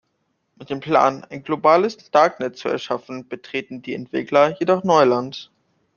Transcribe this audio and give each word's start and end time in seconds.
Mit 0.55 0.71
dem 0.71 0.79
Plan, 0.79 1.25
ein 1.25 1.43
globales 1.43 2.09
Darknet 2.09 2.57
zu 2.57 2.67
erschaffen, 2.69 3.27
betreten 3.27 3.83
die 3.83 3.93
Entwickler 3.93 4.57
jedoch 4.59 4.83
Neuland. 4.83 5.51